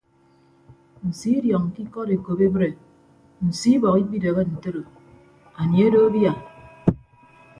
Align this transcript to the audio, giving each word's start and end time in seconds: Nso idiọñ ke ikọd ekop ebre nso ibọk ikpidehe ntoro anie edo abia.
Nso 1.07 1.27
idiọñ 1.37 1.63
ke 1.73 1.79
ikọd 1.85 2.09
ekop 2.15 2.39
ebre 2.47 2.69
nso 3.47 3.67
ibọk 3.75 3.97
ikpidehe 4.01 4.41
ntoro 4.51 4.81
anie 5.59 5.83
edo 5.87 5.99
abia. 6.07 6.33